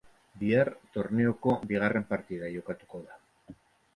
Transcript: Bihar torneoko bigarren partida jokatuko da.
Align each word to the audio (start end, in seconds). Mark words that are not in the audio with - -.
Bihar 0.43 0.69
torneoko 0.95 1.53
bigarren 1.71 2.07
partida 2.13 2.51
jokatuko 2.55 3.03
da. 3.11 3.57